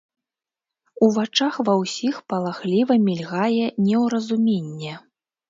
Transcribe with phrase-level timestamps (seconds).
[1.07, 4.99] У вачах ва ўсіх палахліва мільгае неўразуменне.